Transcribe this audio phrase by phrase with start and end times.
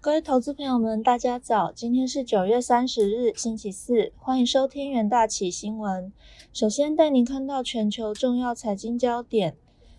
[0.00, 1.72] 各位投资朋友们，大家早！
[1.72, 6.12] 今天是九月三十日，星期四，欢迎收听元大旗新闻。
[6.52, 9.56] 首先带您看到全球重要财经焦点，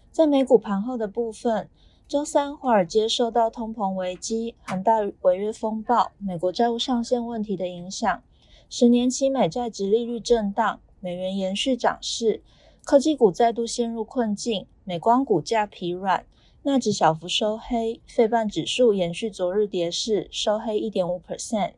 [0.10, 1.70] 在美股盘后的部分，
[2.08, 8.24] 周三华尔街受到通膨危机、恒大违约风暴、美国债务上限问题的影响，
[8.70, 12.42] 十年期美债值利率震荡，美元延续涨势，
[12.86, 16.26] 科技股再度陷入困境，美光股价疲软。
[16.70, 21.72] 纳指小幅收黑，费半指数延续昨日跌势，收黑一点五 percent。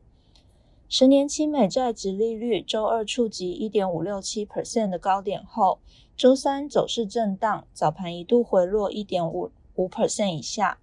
[0.86, 5.78] 十年期美债值利率周二触及一点五六七 percent 的高点后，
[6.14, 10.78] 周三走势震荡，早盘一度回落一点五五 percent 以下，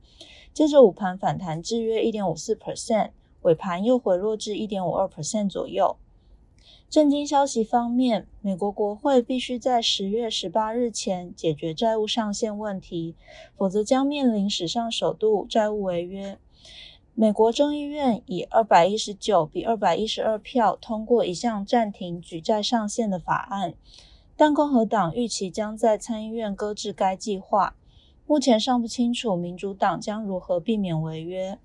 [0.56, 3.12] 接着午盘反弹至约一点五四 percent，
[3.44, 5.96] 尾盘又回落至一点五二 percent 左右。
[6.90, 13.14] 震惊消息方面，美国国会必须在十月十八日前解决债务上限问题，
[13.56, 16.40] 否则将面临史上首度债务违约。
[17.14, 23.76] 美国众议院以二百一十九比二百一十二票通过一项暂停举债上限的法案，
[24.36, 27.76] 但共和党预期将在参议院搁置该计划。
[28.26, 31.60] 目前尚不清楚民主党将如何避免违约。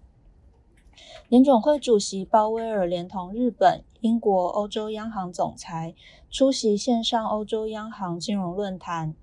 [1.35, 5.93] 联总会主席鲍威尔连同日本、英国、欧洲央行总裁
[6.31, 9.17] 出席线上欧洲央行金融论坛。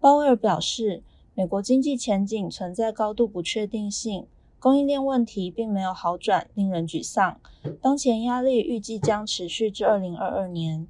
[0.00, 4.26] 鲍威尔表示，美国经济前景存在高度不确定性，
[4.58, 7.40] 供应链问题并没有好转，令人沮丧。
[7.80, 10.88] 当前压力预计将持续至二零二二年。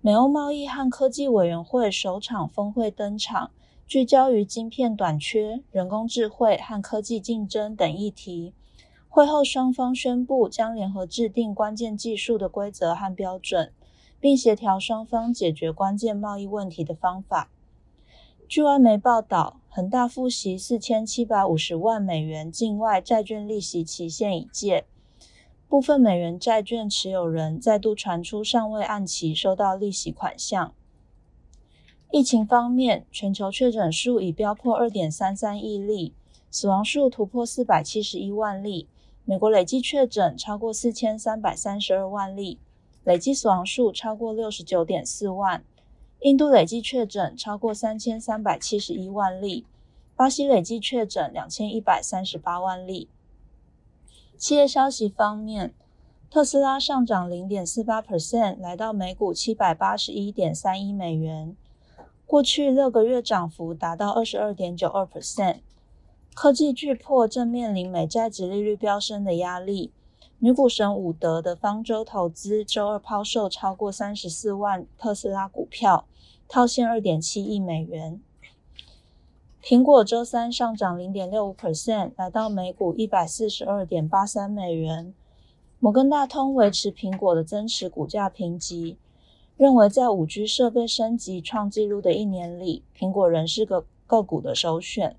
[0.00, 3.50] 美欧贸易和科技委员会首场峰会登场，
[3.88, 8.54] 聚焦于晶片短缺、人工智慧和科技竞争等议题。
[9.18, 13.72] 会后，双方宣布将联合制定关键技术的规则和标准，
[14.20, 17.50] 并协调双方解决关键贸易问题的方法。
[18.46, 24.86] 据外媒报道，恒大付息四千七百五十万美元境外债券利息期限已届，
[25.66, 30.72] 部分美元债券持有人再度传出尚未按期收到利息款项。
[32.12, 36.14] 疫情方面，全球确诊数已飙破二点三三亿例，
[36.52, 38.86] 死亡数突破四百七十一万例。
[39.28, 42.58] 美国累计确诊超过四千三百三十二万例，
[43.04, 45.62] 累计死亡数超过六十九点四万。
[46.20, 49.66] 印度累计确诊超过三千三百七十一万例，
[50.16, 53.10] 巴西累计确诊两千一百三十八万例。
[54.38, 55.74] 企业消息方面，
[56.30, 61.54] 特斯拉上涨零点四八 percent，来到每股七百八十一点三一美元，
[62.24, 65.58] 过去六个月涨幅达到二十二点九二 percent。
[66.40, 69.90] 科技巨破正面临美债值利率飙升的压力。
[70.38, 76.06] 女股神伍德的方舟投资周二抛售超过三十四万特斯拉股票，
[76.46, 78.20] 套现二点七亿美元。
[79.60, 85.12] 苹果周三上涨零点六五 percent，来到每股一百四十二点八三美元。
[85.80, 88.96] 摩根大通维持苹果的增持股价评级，
[89.56, 95.16] 认为在五 G 设备升级创纪录的一年里，苹果仍是个个股的首选。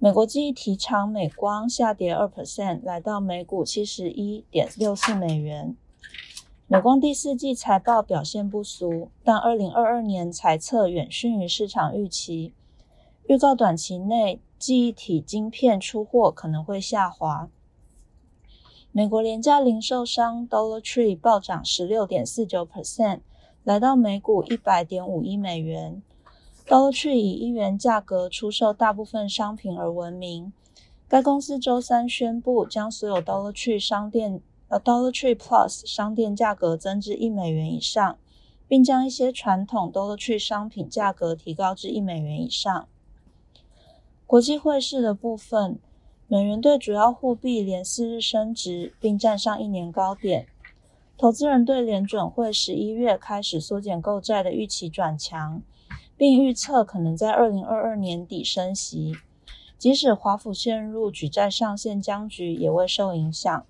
[0.00, 5.76] 美国记忆体厂美光下跌二 percent，来到每股七十一点六四美元。
[6.68, 12.52] 美光第四季财报表现不俗，但二零二二年财测远逊于市场预期，
[13.26, 17.48] 预告短期内记忆体晶片出货可能会下滑。
[18.92, 23.18] 美国廉价零售商 Dollar Tree 暴涨十六点四九 percent，
[23.64, 26.00] 来到每股一百点五一美元。
[26.68, 30.52] Dollar Tree 以一元价格出售大部分商品而闻名。
[31.08, 38.18] 该公司周三宣布，将所有 Dollar Tree 商店呃 Dollar Tree Plus 商店价格增至一美元以上，
[38.68, 42.86] 并将一些传统 Dollar Tree 商品价格提高至一美元以上。
[44.26, 45.78] 国际汇市的部分，
[46.26, 50.46] 美元对主要货币连四日升值，并站上一年高点。
[51.16, 55.62] 投资人对联准会十一月开始缩减购债的预期转强。
[56.18, 59.16] 并预测可能在二零二二年底升息，
[59.78, 63.64] 即使华府陷入举债上限僵局，也未受影响。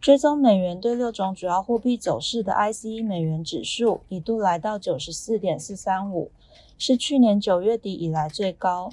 [0.00, 6.30] 追踪美元对六种主要货币走势的 ICE 美元指数一度来到九十四点四三五，
[6.76, 8.90] 是去年九月底以来最高。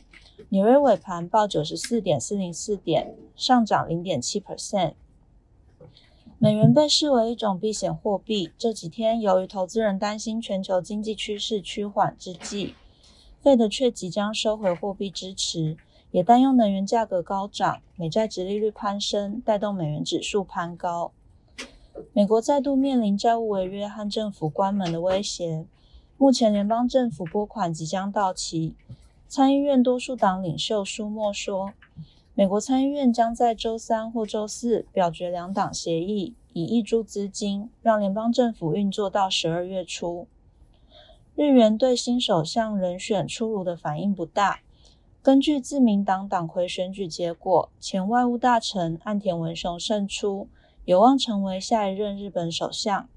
[0.50, 4.94] 纽约尾盘报九十四点四零四点，上涨零点七 percent。
[6.44, 8.50] 美元被视为一种避险货币。
[8.58, 12.74] 这几天，由于投资人担心全球经济趋势趋缓之际
[13.44, 15.78] ，，Fed 却即将收回货币支持，
[16.10, 21.12] 也担忧能源价格高涨，美债直利率攀升，带动美元指数攀高。
[22.12, 25.68] 美国再度面临债务违约和政府关门的威胁。
[26.18, 28.74] 目前，联邦政府拨款即将到期。
[29.28, 31.74] 参议院多数党领袖舒默说。
[32.34, 40.28] 美国参议院将在周三或周四表决两党协议，以挹注资金，让联邦政府运作到十二月初。
[41.36, 44.62] 日元对新首相人选出炉的反应不大。
[45.22, 50.48] 根据自民党党魁选举结果，前外务大臣岸田文雄胜出，
[50.86, 53.10] 有望成为下一任日本首相。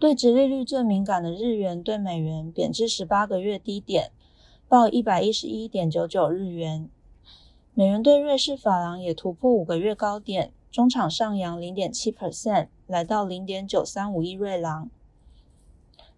[0.00, 4.10] 对直利率最敏感的日元对美元贬至十八个月低点，
[4.68, 6.90] 报一百一十一点九九日元。
[7.72, 14.90] 美元对瑞士法郎也突破五个月高点，中场上扬零点七 percent，来到零点九三五亿瑞郎。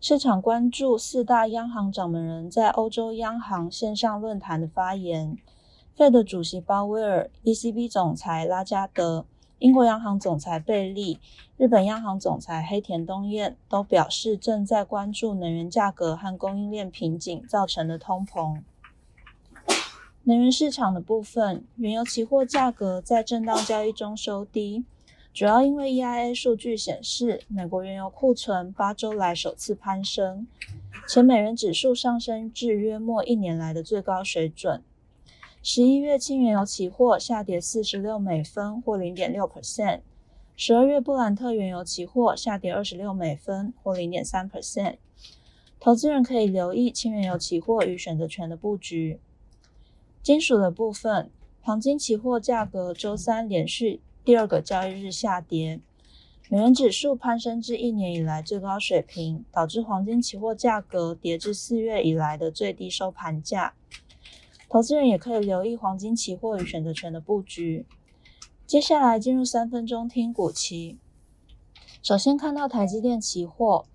[0.01, 5.37] 市场关注四大央行掌门人在欧洲央行线上论坛的发言。
[5.97, 9.27] Fed 主席鲍威尔、ECB 总裁拉加德、
[9.59, 11.21] 英国央行总裁贝利、
[11.59, 18.63] 日本央行总裁黑田东彦都表示，正在关注能源价格和供应链瓶颈造成的通膨。
[20.33, 24.83] 能源市场的部分，原油期货价格在震荡交易中收低。
[25.35, 30.47] 主要因为 EIA 数据显示，美国原油库存八周来首次攀升，
[31.07, 34.83] 且美元指数上升至约莫一年来的最高水准。
[35.63, 40.01] 十一月轻原油期货下跌四十六美分，或零点六 percent；
[40.57, 44.97] 十二月布兰特原油期货下跌二十六美分，或零点三 percent。
[45.79, 49.21] 投资人可以留意轻原油期货与选择权的布局。
[50.23, 54.01] 金属的部分，黄金期货价格周三连续。
[54.25, 55.81] 第二个交易日下跌，
[56.49, 63.75] 美元指数攀升至一年以来最高水平，导致黄金期货价格跌至四月以来的最低收盘价。
[64.69, 67.85] 投资人也可以留意黄金期货与选择权的布局。
[68.65, 70.99] 接下来进入三分钟听股期。
[72.01, 73.87] 首先看到台积电期货，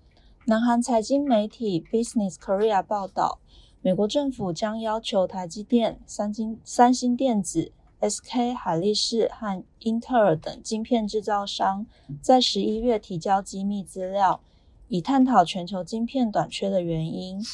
[0.44, 3.38] 南韩财经媒体 Business Korea 报道，
[3.80, 7.72] 美国政府将要求台积电、三星、三星电子。
[8.00, 11.84] SK 海力士和英特尔等晶片制造商
[12.22, 14.40] 在十一月提交机密资料，
[14.86, 17.44] 以探讨全球晶片短缺的原因，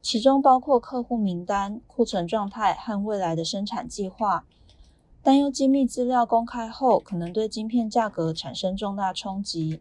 [0.00, 4.44] 其中包括客户名单、库存状态和未来的生产计划。
[5.20, 9.80] 担忧机密资料公开后可能对晶片价格产生重大冲击。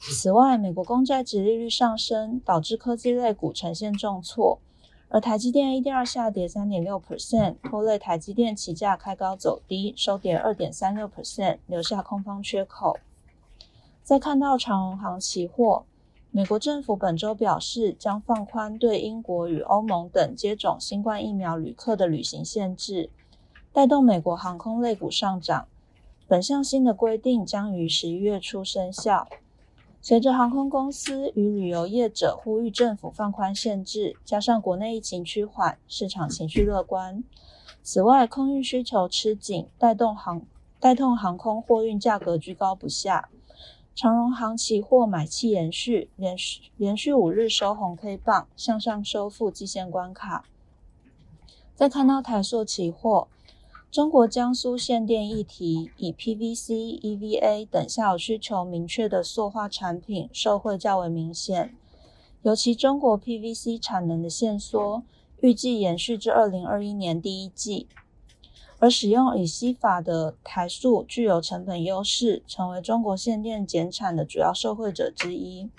[0.00, 4.58] 此外，美国公债值利率上升，导致科技类股呈现重挫。
[5.08, 12.98] 而台积电 ADR 下跌三点六 percent，拖累台积电期价开高走低，收跌二点三六 percent，留下空方缺口。
[14.02, 15.84] 再看到长荣航期货，
[16.30, 23.10] 美国政府本周表示将放宽对英国与欧盟等接种新冠疫苗旅客的旅行限制，
[23.72, 25.68] 带动美国航空类股上涨。
[26.28, 29.28] 本项新的规定将于十一月初生效。
[30.08, 37.24] 随着航空公司与旅游业者呼吁政府放宽限制，加上国内疫情趋缓，市场情绪乐观。
[37.82, 40.42] 此外，空运需求吃紧，带动航
[40.78, 43.28] 带动航空货运价格居高不下。
[43.96, 50.44] 长荣航期货买气延续，连续连续五日收红 K 棒，向上收复季线关卡。
[51.74, 53.26] 再看到台塑期货。
[53.90, 61.74] 中国江苏限电议题，以 PVC、EVA 等下游需求明确的塑化产品受惠较为明显。
[62.42, 65.02] 尤其中国 PVC 产能的限缩，
[65.40, 67.88] 预计延续至二零二一年第一季。
[68.78, 75.70] 而使用乙烯法的台塑具有成本优势，成为中国限电减产的主要受惠者之一。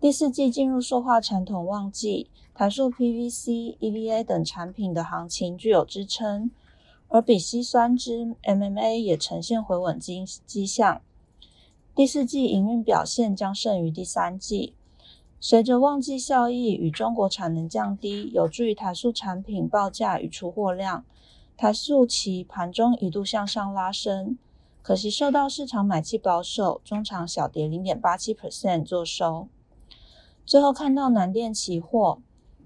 [0.00, 6.50] 第四季进入塑化传统旺季，台塑 PVC、EVA 等产品的行情具有支撑。
[7.12, 11.02] 而比烯酸酯 MMA 也呈现回稳迹迹象，
[11.94, 14.74] 第四季营运表现将胜于第三季。
[15.38, 21.04] 随着旺季效益与中国产能降低，有助于台塑产品报价与出货量。
[21.54, 24.38] 台塑其盘中一度向上拉升，
[24.80, 29.48] 可惜受到市场买气保守，中场小跌零点八七 percent 做收。
[30.46, 32.22] 最后看到南电期货。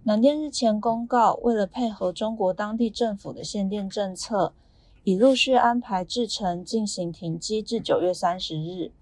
[0.08, 4.52] 南电日前公告，为了配合中国当地政府的限电政策，
[5.02, 8.92] 已陆续安排制程进行停机至九月三十日。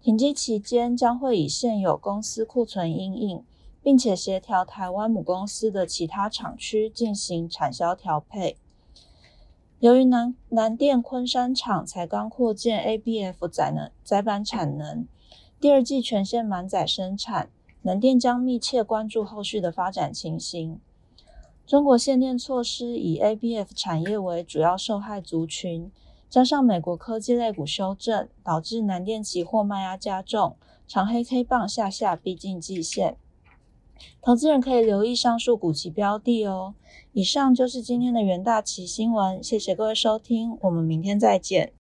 [0.00, 3.44] 停机期间将会以现有公司库存应应，
[3.82, 8.56] 并且协调台湾母公司的其他厂区进行产销调配。
[9.80, 15.06] 由于南南电昆山厂才刚扩建 ABF 载能载板产能，
[15.60, 17.50] 第二季全线满载生产。
[17.86, 20.80] 南电将密切关注后续的发展情形。
[21.64, 25.92] 中国限电措施以 ABF 产业为主要受害族群，
[26.28, 30.56] 加上美国科技类股修正，导致南电期货卖压加重，
[30.88, 33.16] 长黑 K 棒下下逼近季线。
[34.20, 36.74] 投资人可以留意上述股期标的哦。
[37.12, 41.72] 以上就是今天的元大旗新闻，谢谢各位收听，我们明天再见。